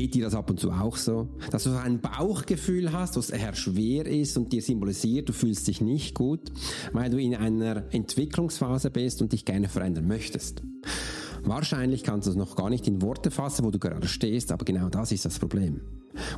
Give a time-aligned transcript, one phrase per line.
[0.00, 1.28] Geht dir das ab und zu auch so?
[1.50, 5.68] Dass du so ein Bauchgefühl hast, das eher schwer ist und dir symbolisiert, du fühlst
[5.68, 6.40] dich nicht gut,
[6.94, 10.62] weil du in einer Entwicklungsphase bist und dich gerne verändern möchtest.
[11.44, 14.64] Wahrscheinlich kannst du es noch gar nicht in Worte fassen, wo du gerade stehst, aber
[14.64, 15.82] genau das ist das Problem.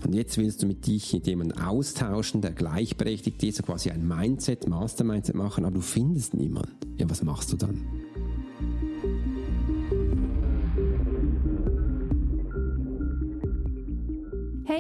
[0.04, 4.08] Und jetzt willst du mit dich mit jemandem austauschen, der gleichberechtigt ist, so quasi ein
[4.08, 6.72] Mindset, Master-Mindset machen, aber du findest niemanden.
[6.98, 8.01] Ja, was machst du dann?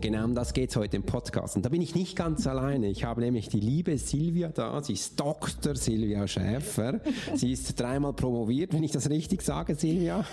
[0.00, 1.56] Genau um das geht es heute im Podcast.
[1.56, 2.88] Und da bin ich nicht ganz alleine.
[2.88, 4.80] Ich habe nämlich die liebe Silvia da.
[4.80, 5.74] Sie ist Dr.
[5.74, 7.00] Silvia Schäfer.
[7.34, 10.24] Sie ist dreimal promoviert, wenn ich das richtig sage, Silvia.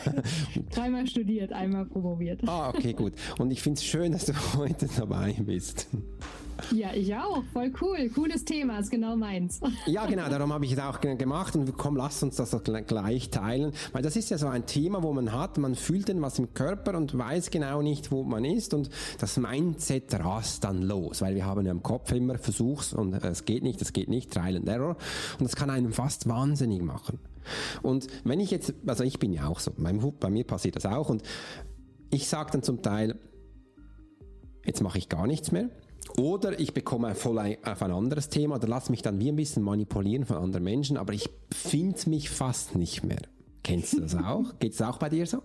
[0.71, 2.41] Dreimal studiert, einmal promoviert.
[2.47, 3.13] Ah, okay, gut.
[3.39, 5.87] Und ich finde es schön, dass du heute dabei bist.
[6.71, 7.43] Ja, ich auch.
[7.53, 8.09] Voll cool.
[8.13, 9.59] Cooles Thema, ist genau meins.
[9.85, 11.55] Ja, genau, darum habe ich es auch gemacht.
[11.55, 15.13] Und komm, lass uns das gleich teilen, weil das ist ja so ein Thema, wo
[15.13, 18.73] man hat, man fühlt denn was im Körper und weiß genau nicht, wo man ist.
[18.73, 18.89] Und
[19.19, 23.45] das Mindset rast dann los, weil wir haben ja im Kopf immer Versuchs und es
[23.45, 24.97] geht nicht, es geht nicht, Trial and Error.
[25.39, 27.19] Und das kann einem fast wahnsinnig machen.
[27.83, 31.09] Und wenn ich jetzt, also ich bin ja auch so, bei mir passiert das auch.
[31.09, 31.21] Und
[32.09, 33.19] ich sage dann zum Teil,
[34.65, 35.69] jetzt mache ich gar nichts mehr
[36.17, 39.63] oder ich bekomme voll auf ein anderes Thema oder lasse mich dann wie ein bisschen
[39.63, 43.21] manipulieren von anderen Menschen, aber ich finde mich fast nicht mehr.
[43.63, 44.57] Kennst du das auch?
[44.59, 45.41] Geht es auch bei dir so?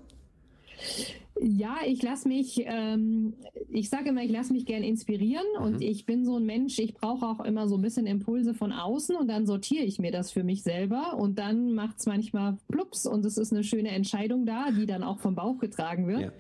[1.43, 3.33] Ja, ich lasse mich, ähm,
[3.71, 5.65] ich sage immer, ich lasse mich gern inspirieren mhm.
[5.65, 8.73] und ich bin so ein Mensch, ich brauche auch immer so ein bisschen Impulse von
[8.73, 12.59] außen und dann sortiere ich mir das für mich selber und dann macht es manchmal
[12.69, 16.21] plups und es ist eine schöne Entscheidung da, die dann auch vom Bauch getragen wird.
[16.21, 16.33] Ja.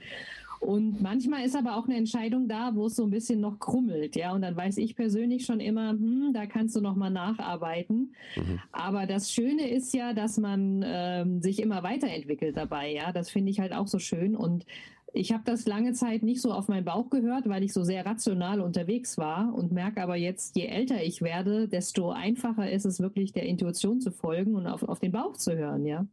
[0.60, 4.15] Und manchmal ist aber auch eine Entscheidung da, wo es so ein bisschen noch krummelt,
[4.15, 4.32] ja.
[4.32, 8.15] Und dann weiß ich persönlich schon immer, hm, da kannst du noch mal nacharbeiten.
[8.37, 8.60] Mhm.
[8.71, 13.10] Aber das Schöne ist ja, dass man ähm, sich immer weiterentwickelt dabei, ja.
[13.10, 14.37] Das finde ich halt auch so schön.
[14.37, 14.66] Und
[15.12, 18.04] ich habe das lange Zeit nicht so auf meinen Bauch gehört, weil ich so sehr
[18.06, 23.00] rational unterwegs war und merke aber jetzt, je älter ich werde, desto einfacher ist es
[23.00, 26.06] wirklich der Intuition zu folgen und auf, auf den Bauch zu hören, ja.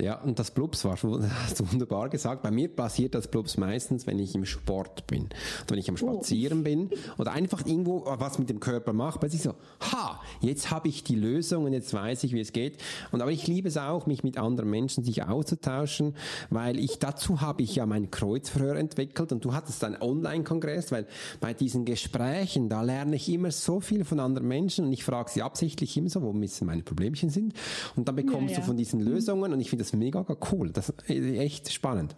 [0.00, 2.42] Ja, und das Blups war schon hast du wunderbar gesagt.
[2.42, 5.24] Bei mir passiert das Blups meistens, wenn ich im Sport bin.
[5.24, 5.98] Und wenn ich am oh.
[5.98, 6.64] Spazieren oh.
[6.64, 10.88] bin oder einfach irgendwo was mit dem Körper mache, weil ich so, ha, jetzt habe
[10.88, 12.78] ich die Lösung und jetzt weiß ich, wie es geht.
[13.10, 16.14] Und aber ich liebe es auch, mich mit anderen Menschen sich auszutauschen,
[16.50, 21.06] weil ich dazu habe ich ja mein Kreuzverhör entwickelt und du hattest einen Online-Kongress, weil
[21.40, 25.30] bei diesen Gesprächen, da lerne ich immer so viel von anderen Menschen und ich frage
[25.30, 27.54] sie absichtlich immer so, wo meine Problemchen sind.
[27.96, 28.60] Und dann bekommst ja, ja.
[28.60, 30.70] du von diesen Lösungen und ich finde das mega cool.
[30.70, 32.16] Das ist echt spannend.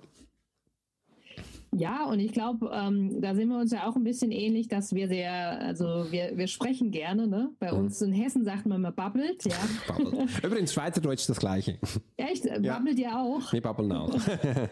[1.77, 4.95] Ja, und ich glaube, ähm, da sind wir uns ja auch ein bisschen ähnlich, dass
[4.95, 7.51] wir sehr, also wir, wir sprechen gerne, ne?
[7.59, 7.81] Bei mhm.
[7.81, 9.57] uns in Hessen sagt man immer babbelt, ja.
[9.89, 10.45] babbelt.
[10.45, 11.79] Übrigens Schweizerdeutsch das Gleiche.
[12.17, 12.45] Echt?
[12.45, 13.11] Babbelt ja.
[13.11, 13.53] ihr auch?
[13.53, 14.15] Wir babbeln auch.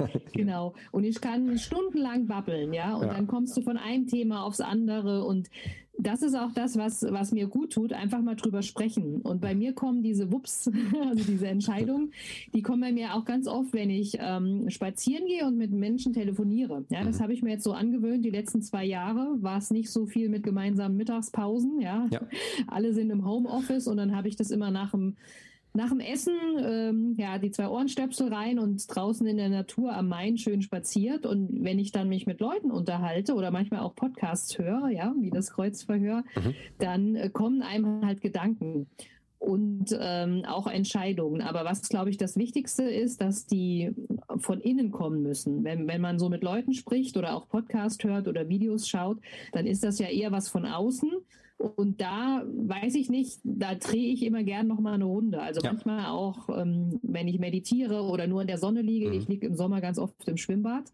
[0.32, 0.74] genau.
[0.90, 2.94] Und ich kann stundenlang babbeln, ja.
[2.94, 3.14] Und ja.
[3.14, 5.48] dann kommst du von einem Thema aufs andere und
[6.02, 9.20] das ist auch das, was, was mir gut tut, einfach mal drüber sprechen.
[9.22, 10.70] Und bei mir kommen diese Wups,
[11.08, 12.12] also diese Entscheidungen,
[12.54, 16.12] die kommen bei mir auch ganz oft, wenn ich ähm, spazieren gehe und mit Menschen
[16.12, 16.84] telefoniere.
[16.90, 17.22] Ja, das mhm.
[17.22, 18.24] habe ich mir jetzt so angewöhnt.
[18.24, 21.80] Die letzten zwei Jahre war es nicht so viel mit gemeinsamen Mittagspausen.
[21.80, 22.20] Ja, ja.
[22.66, 25.16] alle sind im Homeoffice und dann habe ich das immer nach dem
[25.74, 30.08] nach dem Essen ähm, ja die zwei Ohrenstöpsel rein und draußen in der Natur am
[30.08, 34.58] Main schön spaziert und wenn ich dann mich mit Leuten unterhalte oder manchmal auch Podcasts
[34.58, 36.54] höre, ja, wie das Kreuzverhör, mhm.
[36.78, 38.86] dann äh, kommen einem halt Gedanken
[39.42, 41.42] und ähm, auch Entscheidungen.
[41.42, 43.90] Aber was, glaube ich, das Wichtigste ist, dass die
[44.36, 45.64] von innen kommen müssen.
[45.64, 49.18] Wenn, wenn man so mit Leuten spricht oder auch Podcast hört oder Videos schaut,
[49.50, 51.10] dann ist das ja eher was von außen
[51.62, 55.40] Und da weiß ich nicht, da drehe ich immer gern noch mal eine Runde.
[55.40, 55.72] Also ja.
[55.72, 59.08] manchmal auch, ähm, wenn ich meditiere oder nur in der Sonne liege.
[59.08, 59.14] Mhm.
[59.14, 60.90] Ich liege im Sommer ganz oft im Schwimmbad.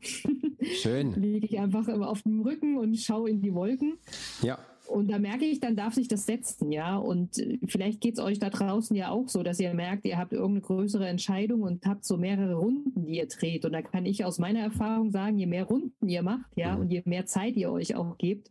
[0.61, 1.13] Schön.
[1.21, 3.95] liege ich einfach auf dem Rücken und schaue in die Wolken.
[4.43, 4.59] Ja.
[4.89, 6.97] Und da merke ich, dann darf sich das setzen, ja.
[6.97, 7.37] Und
[7.67, 10.63] vielleicht geht es euch da draußen ja auch so, dass ihr merkt, ihr habt irgendeine
[10.63, 13.67] größere Entscheidung und habt so mehrere Runden, die ihr dreht.
[13.67, 16.81] Und da kann ich aus meiner Erfahrung sagen, je mehr Runden ihr macht, ja, mhm.
[16.81, 18.51] und je mehr Zeit ihr euch auch gebt,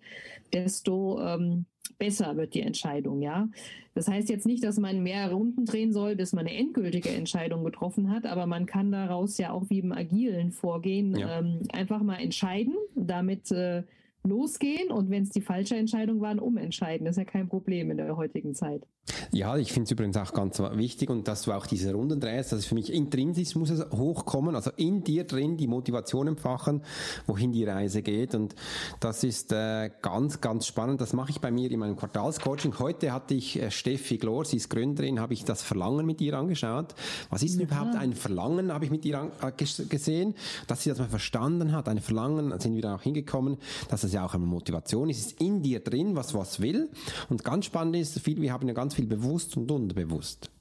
[0.54, 3.50] desto ähm, besser wird die Entscheidung, ja.
[3.94, 7.64] Das heißt jetzt nicht, dass man mehr Runden drehen soll, bis man eine endgültige Entscheidung
[7.64, 11.40] getroffen hat, aber man kann daraus ja auch wie im Agilen vorgehen, ja.
[11.40, 13.84] ähm, einfach mal entscheiden, damit äh,
[14.28, 17.06] losgehen und wenn es die falsche Entscheidung war, umentscheiden.
[17.06, 18.84] Das ist ja kein Problem in der heutigen Zeit.
[19.32, 22.52] Ja, ich finde es übrigens auch ganz wichtig und dass du auch diese Runden drehst,
[22.52, 26.82] das ist für mich intrinsisch muss es hochkommen, also in dir drin die Motivation empfachen,
[27.26, 28.56] wohin die Reise geht und
[29.00, 31.02] das ist äh, ganz, ganz spannend.
[31.02, 32.80] Das mache ich bei mir in meinem Quartalscoaching.
[32.80, 36.34] Heute hatte ich äh, Steffi Glor, sie ist Gründerin, habe ich das Verlangen mit ihr
[36.34, 36.96] angeschaut.
[37.30, 37.68] Was ist denn ja.
[37.68, 40.36] überhaupt ein Verlangen, habe ich mit ihr an, äh, gesehen,
[40.68, 41.88] dass sie das mal verstanden hat.
[41.88, 43.58] Ein Verlangen, sind wir da auch hingekommen,
[43.90, 46.90] dass es ja auch eine Motivation ist, es ist in dir drin, was was will
[47.30, 50.52] und ganz spannend ist, viel, wir haben ja ganz viel bewusst und unterbewusst.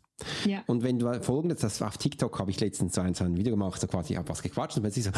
[0.47, 0.63] Ja.
[0.67, 3.53] Und wenn du folgendes, das auf TikTok habe ich letztens so ein, so ein Video
[3.53, 5.11] gemacht, so quasi, ich habe was gequatscht und plötzlich so,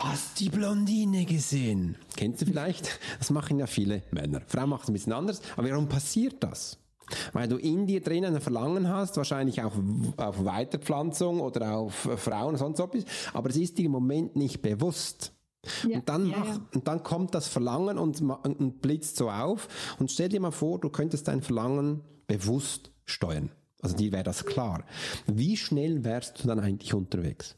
[0.00, 1.96] Hast die Blondine gesehen?
[2.16, 3.00] Kennst du vielleicht?
[3.18, 4.42] Das machen ja viele Männer.
[4.46, 5.42] Frauen machen es ein bisschen anders.
[5.56, 6.78] Aber warum passiert das?
[7.32, 9.72] Weil du in dir drinnen ein Verlangen hast, wahrscheinlich auch
[10.16, 14.62] auf Weiterpflanzung oder auf Frauen und sonst etwas, aber es ist dir im Moment nicht
[14.62, 15.32] bewusst.
[15.86, 16.60] Ja, und, dann ja, mach, ja.
[16.74, 19.68] und dann kommt das Verlangen und, und blitzt so auf.
[19.98, 23.50] Und stell dir mal vor, du könntest dein Verlangen bewusst steuern.
[23.80, 24.84] Also dir wäre das klar.
[25.26, 27.56] Wie schnell wärst du dann eigentlich unterwegs?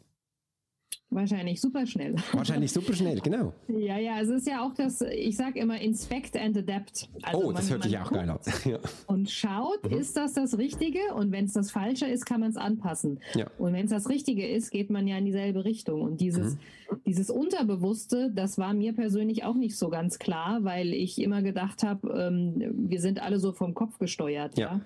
[1.13, 2.15] Wahrscheinlich super schnell.
[2.33, 3.53] Wahrscheinlich super schnell, genau.
[3.67, 7.09] ja, ja, es ist ja auch das, ich sage immer inspect and adapt.
[7.23, 8.39] Also oh, das hört sich auch geil an.
[8.65, 8.79] Ja.
[9.07, 9.99] Und schaut, mhm.
[9.99, 11.01] ist das das Richtige?
[11.15, 13.21] Und wenn es das Falsche ist, kann man es anpassen.
[13.35, 13.47] Ja.
[13.59, 16.03] Und wenn es das Richtige ist, geht man ja in dieselbe Richtung.
[16.03, 17.01] Und dieses, mhm.
[17.07, 21.83] dieses Unterbewusste, das war mir persönlich auch nicht so ganz klar, weil ich immer gedacht
[21.83, 24.59] habe, ähm, wir sind alle so vom Kopf gesteuert.
[24.59, 24.75] ja?
[24.75, 24.81] ja?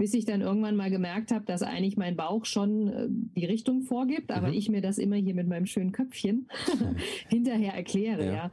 [0.00, 3.82] Bis ich dann irgendwann mal gemerkt habe, dass eigentlich mein Bauch schon äh, die Richtung
[3.82, 4.54] vorgibt, aber mhm.
[4.54, 6.48] ich mir das immer hier mit meinem schönen Köpfchen
[7.28, 8.32] hinterher erkläre, ja.
[8.32, 8.50] ja.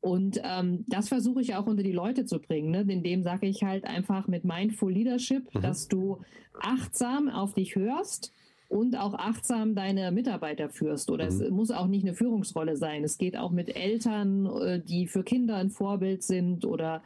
[0.00, 2.70] Und ähm, das versuche ich auch unter die Leute zu bringen.
[2.70, 2.86] Ne?
[2.90, 5.60] In dem sage ich halt einfach mit Mindful Leadership, mhm.
[5.60, 6.22] dass du
[6.58, 8.32] achtsam auf dich hörst
[8.70, 11.10] und auch achtsam deine Mitarbeiter führst.
[11.10, 11.30] Oder mhm.
[11.30, 13.04] es muss auch nicht eine Führungsrolle sein.
[13.04, 17.02] Es geht auch mit Eltern, äh, die für Kinder ein Vorbild sind oder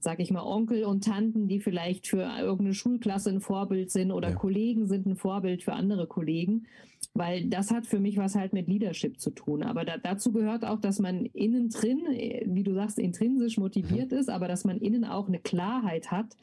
[0.00, 4.30] sag ich mal, Onkel und Tanten, die vielleicht für irgendeine Schulklasse ein Vorbild sind oder
[4.30, 4.34] ja.
[4.34, 6.66] Kollegen sind ein Vorbild für andere Kollegen,
[7.18, 9.62] weil das hat für mich was halt mit Leadership zu tun.
[9.62, 12.02] Aber da, dazu gehört auch, dass man innen drin,
[12.46, 14.18] wie du sagst, intrinsisch motiviert mhm.
[14.18, 16.36] ist, aber dass man innen auch eine Klarheit hat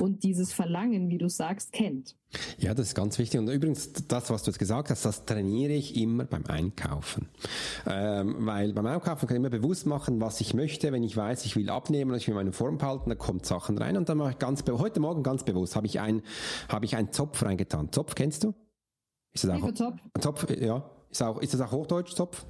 [0.00, 2.14] und dieses Verlangen, wie du sagst, kennt.
[2.58, 3.40] Ja, das ist ganz wichtig.
[3.40, 7.28] Und übrigens, das, was du jetzt gesagt hast, das trainiere ich immer beim Einkaufen.
[7.86, 10.92] Ähm, weil beim Einkaufen kann ich immer bewusst machen, was ich möchte.
[10.92, 13.78] Wenn ich weiß, ich will abnehmen und ich will meine Form behalten, dann kommt Sachen
[13.78, 13.96] rein.
[13.96, 16.22] Und dann mache ich ganz, heute Morgen ganz bewusst, habe ich ein,
[16.68, 17.90] habe ich einen Zopf reingetan.
[17.92, 18.54] Zopf kennst du?
[19.44, 19.96] Ist das auch, Zopf?
[20.20, 20.82] Zopf, ja.
[21.10, 22.44] Ist, auch, ist das auch Hochdeutsch, Zopf?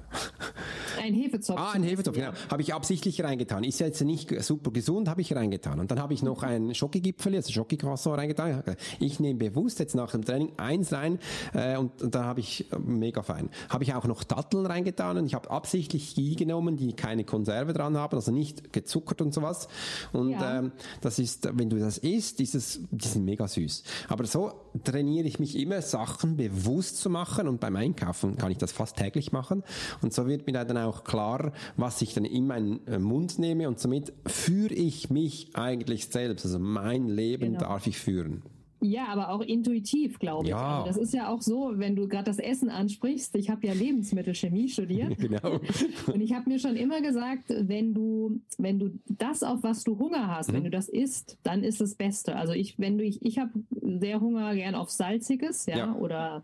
[1.01, 1.57] Ein Hefezopf.
[1.57, 2.31] Ah, ein Hefezopf, ja.
[2.31, 2.41] genau.
[2.51, 3.63] Habe ich absichtlich reingetan.
[3.63, 5.79] Ist ja jetzt nicht super gesund, habe ich reingetan.
[5.79, 8.63] Und dann habe ich noch ein Schokigipfel, also Schokicroissant reingetan.
[8.99, 11.19] Ich nehme bewusst jetzt nach dem Training eins rein
[11.53, 13.49] äh, und, und da habe ich äh, mega fein.
[13.69, 17.71] Habe ich auch noch Datteln reingetan und ich habe absichtlich die genommen, die keine Konserve
[17.71, 19.69] dran haben, also nicht gezuckert und sowas.
[20.11, 20.59] Und ja.
[20.59, 23.83] ähm, das ist, wenn du das isst, ist es, die sind mega süß.
[24.09, 24.51] Aber so
[24.83, 28.97] trainiere ich mich immer, Sachen bewusst zu machen und beim Einkaufen kann ich das fast
[28.97, 29.63] täglich machen.
[30.01, 33.67] Und so wird mir dann auch klar, was ich dann in meinen äh, Mund nehme
[33.67, 36.45] und somit führe ich mich eigentlich selbst.
[36.45, 37.59] Also mein Leben genau.
[37.59, 38.43] darf ich führen.
[38.81, 40.51] Ja, aber auch intuitiv, glaube ich.
[40.51, 40.83] Ja.
[40.83, 43.35] Also das ist ja auch so, wenn du gerade das Essen ansprichst.
[43.35, 45.17] Ich habe ja Lebensmittelchemie studiert.
[45.19, 45.59] genau.
[46.07, 49.99] Und ich habe mir schon immer gesagt, wenn du, wenn du das, auf was du
[49.99, 50.55] Hunger hast, mhm.
[50.55, 52.35] wenn du das isst, dann ist das Beste.
[52.35, 53.51] Also ich, wenn du, ich, ich habe
[53.99, 55.95] sehr Hunger gern auf Salziges, ja, ja.
[55.95, 56.43] oder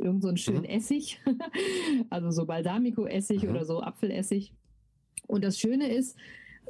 [0.00, 0.70] irgend so einen schönen mhm.
[0.70, 1.20] Essig,
[2.10, 3.50] also so Balsamico-Essig mhm.
[3.50, 4.52] oder so Apfelessig.
[5.26, 6.16] Und das Schöne ist,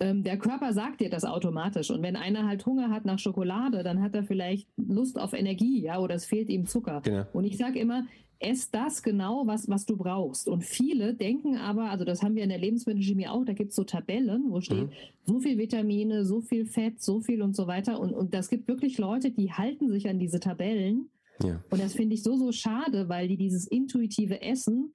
[0.00, 1.90] ähm, der Körper sagt dir das automatisch.
[1.90, 5.82] Und wenn einer halt Hunger hat nach Schokolade, dann hat er vielleicht Lust auf Energie,
[5.82, 7.02] ja, oder es fehlt ihm Zucker.
[7.02, 7.26] Genau.
[7.32, 8.06] Und ich sage immer,
[8.38, 10.48] ess das genau, was, was du brauchst.
[10.48, 13.76] Und viele denken aber, also das haben wir in der Lebensmittelchemie auch, da gibt es
[13.76, 14.92] so Tabellen, wo steht mhm.
[15.24, 18.00] so viel Vitamine, so viel Fett, so viel und so weiter.
[18.00, 21.09] Und, und das gibt wirklich Leute, die halten sich an diese Tabellen
[21.42, 21.62] ja.
[21.70, 24.92] Und das finde ich so, so schade, weil die dieses intuitive Essen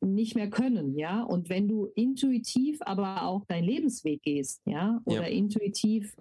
[0.00, 1.22] nicht mehr können, ja.
[1.22, 5.36] Und wenn du intuitiv aber auch deinen Lebensweg gehst, ja, oder ja.
[5.36, 6.16] intuitiv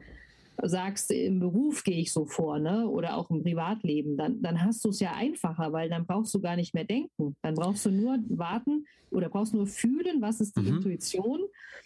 [0.61, 2.87] sagst, im Beruf gehe ich so vor, ne?
[2.87, 6.41] oder auch im Privatleben, dann, dann hast du es ja einfacher, weil dann brauchst du
[6.41, 7.35] gar nicht mehr denken.
[7.41, 10.77] Dann brauchst du nur warten oder brauchst nur fühlen, was ist die mhm.
[10.77, 11.41] Intuition.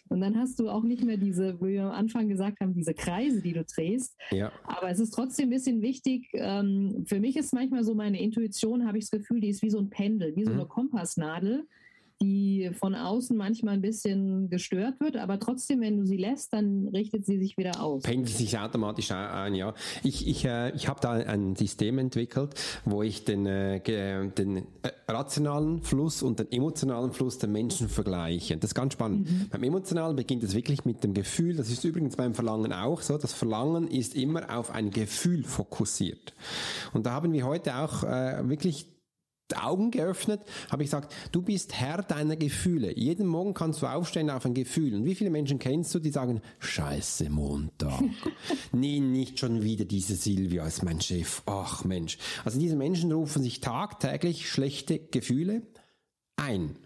[0.09, 2.93] Und dann hast du auch nicht mehr diese, wie wir am Anfang gesagt haben, diese
[2.93, 4.15] Kreise, die du drehst.
[4.31, 4.51] Ja.
[4.63, 6.27] Aber es ist trotzdem ein bisschen wichtig.
[6.33, 9.69] Ähm, für mich ist manchmal so meine Intuition, habe ich das Gefühl, die ist wie
[9.69, 10.59] so ein Pendel, wie so mhm.
[10.59, 11.67] eine Kompassnadel
[12.21, 16.87] die von außen manchmal ein bisschen gestört wird, aber trotzdem, wenn du sie lässt, dann
[16.87, 18.03] richtet sie sich wieder aus.
[18.03, 19.73] Pendelt sich automatisch ein, ja.
[20.03, 22.55] Ich, ich, äh, ich habe da ein System entwickelt,
[22.85, 23.81] wo ich den, äh,
[24.29, 24.63] den äh,
[25.07, 28.57] rationalen Fluss und den emotionalen Fluss der Menschen vergleiche.
[28.57, 29.29] Das ist ganz spannend.
[29.29, 29.49] Mhm.
[29.49, 33.17] Beim emotionalen beginnt es wirklich mit dem Gefühl, das ist übrigens beim Verlangen auch so,
[33.17, 36.33] das Verlangen ist immer auf ein Gefühl fokussiert.
[36.93, 38.94] Und da haben wir heute auch äh, wirklich
[39.53, 42.97] Augen geöffnet, habe ich gesagt, du bist Herr deiner Gefühle.
[42.97, 44.95] Jeden Morgen kannst du aufstehen auf ein Gefühl.
[44.95, 48.03] Und wie viele Menschen kennst du, die sagen, scheiße Montag.
[48.71, 51.43] nee, nicht schon wieder diese Silvia ist mein Chef.
[51.45, 52.17] Ach Mensch.
[52.43, 55.61] Also diese Menschen rufen sich tagtäglich schlechte Gefühle
[56.37, 56.77] ein.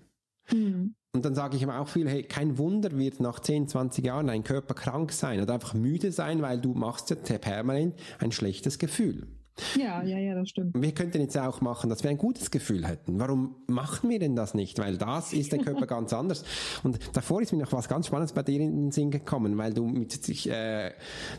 [0.52, 0.96] Mhm.
[1.12, 4.28] Und dann sage ich immer auch viel, hey, kein Wunder wird nach 10, 20 Jahren
[4.28, 8.78] dein Körper krank sein oder einfach müde sein, weil du machst ja permanent ein schlechtes
[8.78, 9.28] Gefühl.
[9.76, 10.74] Ja, ja, ja, das stimmt.
[10.76, 13.20] Wir könnten jetzt auch machen, dass wir ein gutes Gefühl hätten.
[13.20, 14.80] Warum machen wir denn das nicht?
[14.80, 16.44] Weil das ist der Körper ganz anders.
[16.84, 19.74] Und davor ist mir noch was ganz Spannendes bei dir in den Sinn gekommen, weil
[19.74, 20.92] du mit, äh,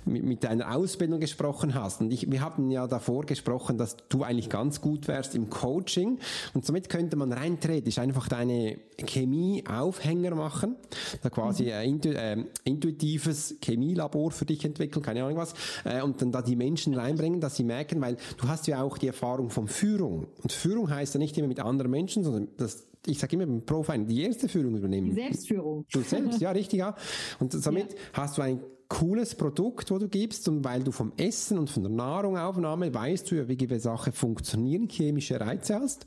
[0.04, 2.00] mit, mit deiner Ausbildung gesprochen hast.
[2.00, 6.18] Und ich, wir hatten ja davor gesprochen, dass du eigentlich ganz gut wärst im Coaching.
[6.54, 10.76] Und somit könnte man rein theoretisch einfach deine Chemie-Aufhänger machen.
[11.22, 11.70] Da quasi mhm.
[11.82, 15.54] intu äh, intuitives Chemielabor für dich entwickeln, keine Ahnung was.
[15.84, 18.82] Äh, und dann da die Menschen reinbringen, dass sie merken, weil weil du hast ja
[18.82, 20.28] auch die Erfahrung von Führung.
[20.42, 23.64] Und Führung heißt ja nicht immer mit anderen Menschen, sondern das, ich sage immer beim
[23.64, 25.14] Profiling, die erste Führung übernehmen.
[25.14, 25.86] Selbstführung.
[25.92, 26.94] Du selbst, ja, richtig, ja.
[27.38, 27.98] Und somit ja.
[28.14, 31.84] hast du ein cooles Produkt, wo du gibst und weil du vom Essen und von
[31.84, 36.06] der Nahrungaufnahme weißt du ja, wie gewisse Sachen funktionieren, chemische Reize hast.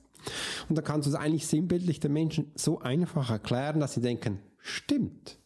[0.70, 4.40] Und da kannst du es eigentlich sinnbildlich den Menschen so einfach erklären, dass sie denken,
[4.58, 5.38] stimmt.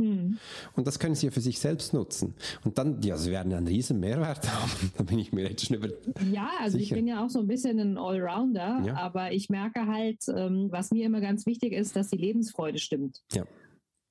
[0.00, 0.38] Mhm.
[0.74, 2.34] Und das können sie ja für sich selbst nutzen.
[2.64, 4.92] Und dann, ja, sie werden einen riesen Mehrwert haben.
[4.96, 5.88] Da bin ich mir jetzt schon über.
[6.30, 6.96] Ja, also sicher.
[6.96, 8.94] ich bin ja auch so ein bisschen ein Allrounder, ja.
[8.96, 13.20] aber ich merke halt, ähm, was mir immer ganz wichtig ist, dass die Lebensfreude stimmt.
[13.32, 13.44] Ja.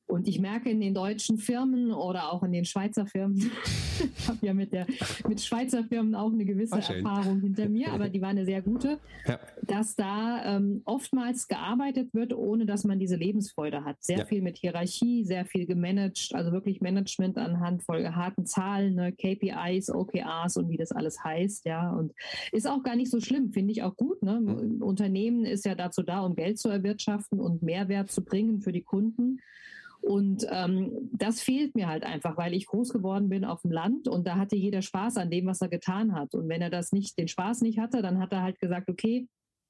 [0.10, 3.38] Und ich merke in den deutschen Firmen oder auch in den Schweizer Firmen,
[4.18, 4.88] ich habe ja mit, der,
[5.28, 8.64] mit Schweizer Firmen auch eine gewisse ah, Erfahrung hinter mir, aber die war eine sehr
[8.64, 8.98] gute,
[9.28, 9.40] ja.
[9.62, 13.98] dass da ähm, oftmals gearbeitet wird, ohne dass man diese Lebensfreude hat.
[14.04, 14.26] Sehr ja.
[14.26, 19.92] viel mit Hierarchie, sehr viel gemanagt, also wirklich Management anhand von harten Zahlen, ne, KPIs,
[19.92, 21.92] OKRs und wie das alles heißt, ja.
[21.92, 22.14] Und
[22.52, 24.24] ist auch gar nicht so schlimm, finde ich auch gut.
[24.24, 24.40] Ne?
[24.42, 24.82] Mhm.
[24.82, 28.82] Unternehmen ist ja dazu da, um Geld zu erwirtschaften und Mehrwert zu bringen für die
[28.82, 29.40] Kunden.
[30.02, 34.08] Und ähm, das fehlt mir halt einfach, weil ich groß geworden bin auf dem Land
[34.08, 36.34] und da hatte jeder Spaß an dem, was er getan hat.
[36.36, 39.28] Und wenn er das nicht, den Spaß nicht hatte, dann hat er halt gesagt, okay,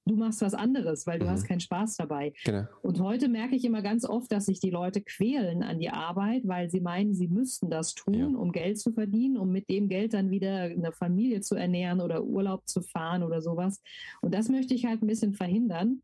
[0.10, 1.30] du machst was anderes, weil du mhm.
[1.30, 2.34] hast keinen Spaß dabei.
[2.44, 2.64] Genau.
[2.82, 6.48] Und heute merke ich immer ganz oft, dass sich die Leute quälen an die Arbeit,
[6.48, 8.26] weil sie meinen, sie müssten das tun, ja.
[8.26, 12.24] um Geld zu verdienen, um mit dem Geld dann wieder eine Familie zu ernähren oder
[12.24, 13.82] Urlaub zu fahren oder sowas.
[14.22, 16.02] Und das möchte ich halt ein bisschen verhindern.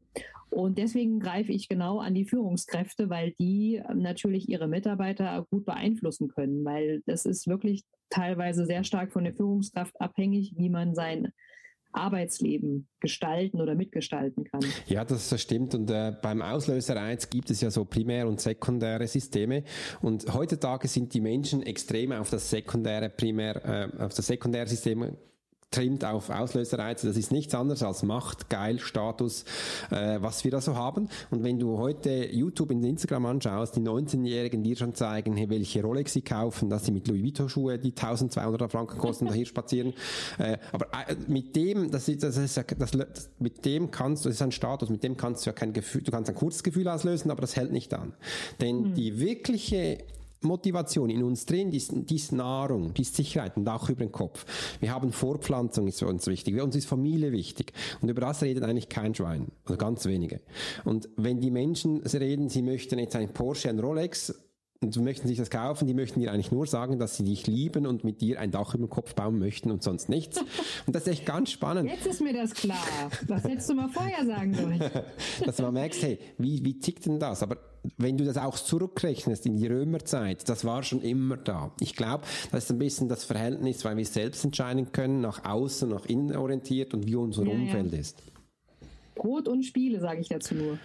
[0.56, 6.30] Und deswegen greife ich genau an die Führungskräfte, weil die natürlich ihre Mitarbeiter gut beeinflussen
[6.30, 11.34] können, weil das ist wirklich teilweise sehr stark von der Führungskraft abhängig, wie man sein
[11.92, 14.62] Arbeitsleben gestalten oder mitgestalten kann.
[14.88, 15.76] Ja, das, das stimmt.
[15.76, 19.66] Und äh, beim Auslösereiz gibt es ja so primär- und sekundäre Systeme.
[20.02, 25.18] Und heutzutage sind die Menschen extrem auf das sekundäre, primär, äh, auf das sekundäre System
[25.72, 27.08] trimmt auf Auslöserreize.
[27.08, 29.44] Das ist nichts anderes als Macht, Geil, Status,
[29.92, 31.10] äh, was wir da so haben.
[31.32, 35.82] Und wenn du heute YouTube und Instagram anschaust, die 19-Jährigen dir schon zeigen, hey, welche
[35.82, 39.94] Rolex sie kaufen, dass sie mit Louis Vuitton Schuhe, die 1200 Franken kosten, daher spazieren.
[40.38, 44.30] Äh, aber äh, mit dem, das ist, das ist, das, das, mit dem kannst du,
[44.30, 46.64] das ist ein Status, mit dem kannst du ja kein Gefühl, du kannst ein kurzes
[46.64, 48.14] Gefühl auslösen, aber das hält nicht an.
[48.62, 48.94] Denn mhm.
[48.94, 49.98] die wirkliche
[50.42, 54.06] Motivation in uns drin, die ist, die ist Nahrung, die ist Sicherheit, ein Dach über
[54.06, 54.46] den Kopf.
[54.80, 56.62] Wir haben Fortpflanzung, ist für uns wichtig.
[56.62, 57.74] Uns ist Familie wichtig.
[58.02, 59.48] Und über das redet eigentlich kein Schwein.
[59.66, 60.42] Oder ganz wenige.
[60.84, 64.34] Und wenn die Menschen reden, sie möchten jetzt ein Porsche, ein Rolex,
[64.82, 67.88] und möchten sich das kaufen, die möchten dir eigentlich nur sagen, dass sie dich lieben
[67.88, 70.40] und mit dir ein Dach über den Kopf bauen möchten und sonst nichts.
[70.86, 71.90] Und das ist echt ganz spannend.
[71.90, 72.78] Jetzt ist mir das klar.
[73.28, 74.84] Was hättest du mal vorher sagen sollen?
[75.46, 77.42] dass man merkt, hey, wie, wie tickt denn das?
[77.42, 77.58] Aber
[77.98, 81.72] wenn du das auch zurückrechnest in die Römerzeit, das war schon immer da.
[81.80, 85.90] Ich glaube, das ist ein bisschen das Verhältnis, weil wir selbst entscheiden können, nach außen,
[85.90, 88.00] nach innen orientiert und wie unser ja, Umfeld ja.
[88.00, 88.22] ist.
[89.16, 90.78] Brot und Spiele, sage ich dazu nur.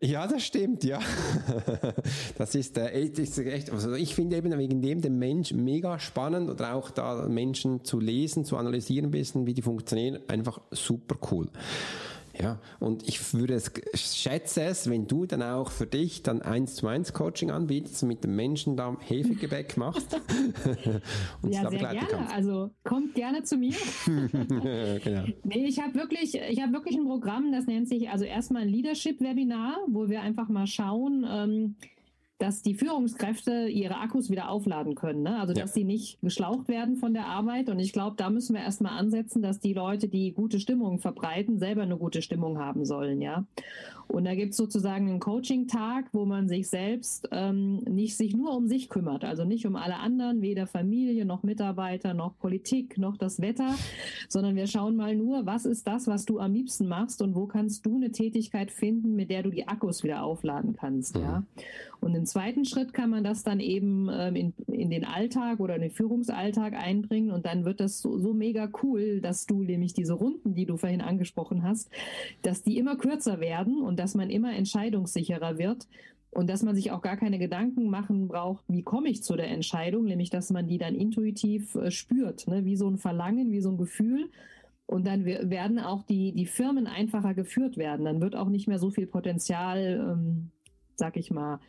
[0.00, 0.98] Ja, das stimmt, ja.
[2.36, 6.50] Das ist, äh, ist echt, also ich finde eben wegen dem den Mensch mega spannend
[6.50, 11.48] oder auch da Menschen zu lesen, zu analysieren wissen, wie die funktionieren, einfach super cool.
[12.40, 16.74] Ja, und ich würde es, schätze es, wenn du dann auch für dich dann eins
[16.76, 20.14] zu eins Coaching anbietest und mit dem Menschen da Hefegebäck machst.
[21.42, 22.06] und ja, sehr gerne.
[22.08, 22.34] Kannst.
[22.34, 23.74] Also kommt gerne zu mir.
[24.06, 25.24] genau.
[25.44, 28.68] Nee, ich habe wirklich, ich habe wirklich ein Programm, das nennt sich also erstmal ein
[28.68, 31.76] Leadership-Webinar, wo wir einfach mal schauen, ähm,
[32.38, 35.22] dass die Führungskräfte ihre Akkus wieder aufladen können.
[35.22, 35.38] Ne?
[35.38, 35.74] Also, dass ja.
[35.74, 37.68] sie nicht geschlaucht werden von der Arbeit.
[37.68, 41.58] Und ich glaube, da müssen wir erstmal ansetzen, dass die Leute, die gute Stimmung verbreiten,
[41.58, 43.22] selber eine gute Stimmung haben sollen.
[43.22, 43.44] Ja.
[44.08, 48.56] Und da gibt es sozusagen einen Coaching-Tag, wo man sich selbst ähm, nicht sich nur
[48.56, 53.16] um sich kümmert, also nicht um alle anderen, weder Familie noch Mitarbeiter noch Politik noch
[53.16, 53.74] das Wetter,
[54.28, 57.46] sondern wir schauen mal nur, was ist das, was du am liebsten machst und wo
[57.46, 61.16] kannst du eine Tätigkeit finden, mit der du die Akkus wieder aufladen kannst.
[61.16, 61.22] Mhm.
[61.22, 61.42] Ja.
[62.00, 65.74] Und im zweiten Schritt kann man das dann eben ähm, in, in den Alltag oder
[65.76, 69.94] in den Führungsalltag einbringen und dann wird das so, so mega cool, dass du nämlich
[69.94, 71.90] diese Runden, die du vorhin angesprochen hast,
[72.42, 75.86] dass die immer kürzer werden und dass man immer entscheidungssicherer wird
[76.32, 79.48] und dass man sich auch gar keine Gedanken machen braucht, wie komme ich zu der
[79.48, 82.64] Entscheidung, nämlich dass man die dann intuitiv äh, spürt, ne?
[82.64, 84.32] wie so ein Verlangen, wie so ein Gefühl.
[84.86, 88.04] Und dann werden auch die, die Firmen einfacher geführt werden.
[88.04, 89.78] Dann wird auch nicht mehr so viel Potenzial,
[90.10, 90.50] ähm,
[90.96, 91.60] sag ich mal,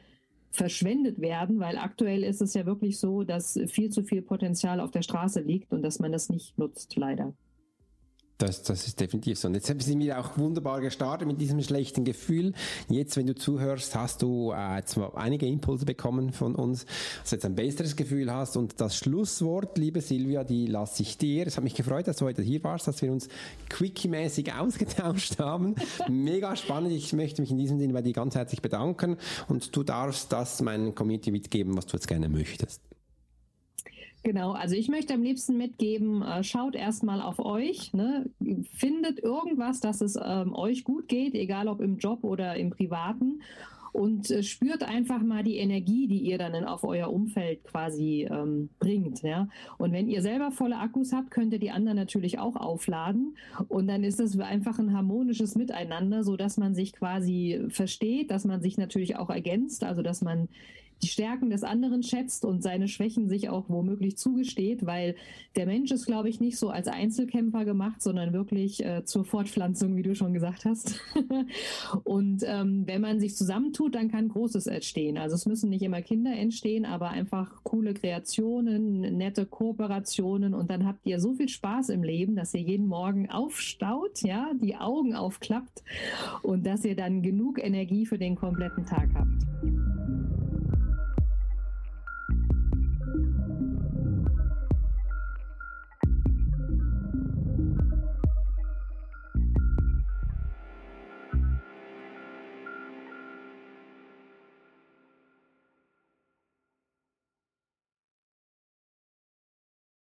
[0.50, 4.90] verschwendet werden, weil aktuell ist es ja wirklich so, dass viel zu viel Potenzial auf
[4.90, 7.36] der Straße liegt und dass man das nicht nutzt, leider.
[8.38, 9.48] Das, das ist definitiv so.
[9.48, 12.54] Und jetzt sind wir auch wunderbar gestartet mit diesem schlechten Gefühl.
[12.90, 16.86] Jetzt, wenn du zuhörst, hast du äh, zwar einige Impulse bekommen von uns,
[17.22, 18.58] dass du jetzt ein besseres Gefühl hast.
[18.58, 21.48] Und das Schlusswort, liebe Silvia, die lasse ich dir.
[21.48, 23.30] Es hat mich gefreut, dass du heute hier warst, dass wir uns
[23.70, 25.76] quickie-mäßig ausgetauscht haben.
[26.10, 26.92] Mega spannend.
[26.92, 29.16] Ich möchte mich in diesem Sinne bei dir ganz herzlich bedanken.
[29.48, 32.82] Und du darfst das meinen Community mitgeben, was du jetzt gerne möchtest.
[34.26, 38.26] Genau, also ich möchte am liebsten mitgeben, äh, schaut erstmal auf euch, ne?
[38.74, 43.44] findet irgendwas, dass es ähm, euch gut geht, egal ob im Job oder im Privaten
[43.92, 48.70] und äh, spürt einfach mal die Energie, die ihr dann auf euer Umfeld quasi ähm,
[48.80, 49.22] bringt.
[49.22, 49.48] Ja?
[49.78, 53.88] Und wenn ihr selber volle Akkus habt, könnt ihr die anderen natürlich auch aufladen und
[53.88, 58.60] dann ist es einfach ein harmonisches Miteinander, so dass man sich quasi versteht, dass man
[58.60, 60.50] sich natürlich auch ergänzt, also dass man
[61.02, 65.16] die Stärken des anderen schätzt und seine Schwächen sich auch womöglich zugesteht, weil
[65.56, 69.96] der Mensch ist, glaube ich, nicht so als Einzelkämpfer gemacht, sondern wirklich äh, zur Fortpflanzung,
[69.96, 71.00] wie du schon gesagt hast.
[72.04, 75.18] und ähm, wenn man sich zusammentut, dann kann Großes entstehen.
[75.18, 80.86] Also es müssen nicht immer Kinder entstehen, aber einfach coole Kreationen, nette Kooperationen und dann
[80.86, 85.16] habt ihr so viel Spaß im Leben, dass ihr jeden Morgen aufstaut, ja, die Augen
[85.16, 85.84] aufklappt
[86.42, 89.95] und dass ihr dann genug Energie für den kompletten Tag habt.